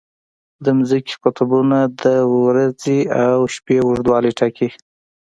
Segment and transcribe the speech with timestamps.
[0.63, 2.03] د ځمکې قطبونه د
[2.43, 2.81] ورځ
[3.25, 4.69] او شپه اوږدوالی ټاکي.